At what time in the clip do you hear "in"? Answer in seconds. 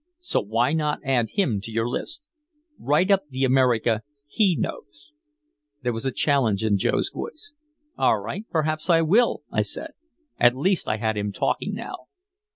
6.63-6.79